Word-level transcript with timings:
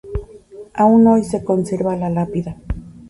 Aún 0.73 1.05
hoy 1.05 1.23
se 1.23 1.43
conserva 1.45 1.95
la 1.95 2.09
lápida. 2.09 2.57